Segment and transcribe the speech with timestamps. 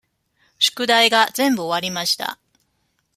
[0.57, 2.39] 宿題が全部終わりました。